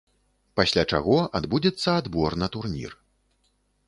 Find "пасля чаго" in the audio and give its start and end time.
0.59-1.17